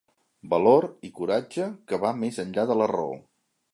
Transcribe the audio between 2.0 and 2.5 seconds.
va més